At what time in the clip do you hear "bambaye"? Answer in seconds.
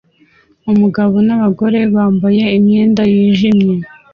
1.95-2.43